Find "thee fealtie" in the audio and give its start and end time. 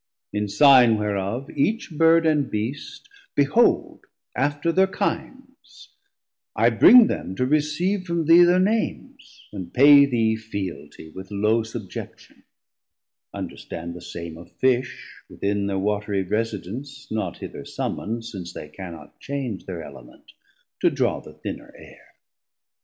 10.07-11.13